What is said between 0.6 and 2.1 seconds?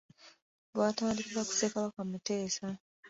Lwatandikira ku Ssekabaka